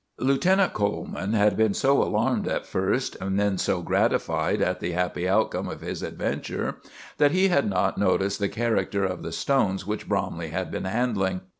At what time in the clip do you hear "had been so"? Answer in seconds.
1.33-2.01